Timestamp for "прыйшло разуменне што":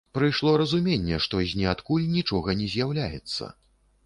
0.17-1.41